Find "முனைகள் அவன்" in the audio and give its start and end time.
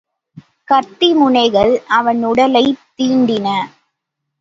1.13-2.23